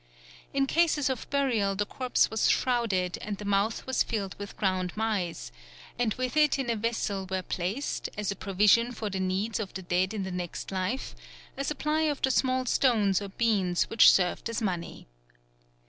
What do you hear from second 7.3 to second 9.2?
placed, as a provision for the